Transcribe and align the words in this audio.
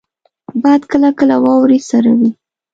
باد 0.61 0.81
کله 0.91 1.09
کله 1.19 1.35
د 1.39 1.41
واورې 1.43 1.79
سره 1.89 2.11
وي 2.19 2.31